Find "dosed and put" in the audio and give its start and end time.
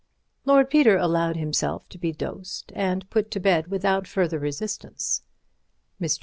2.11-3.29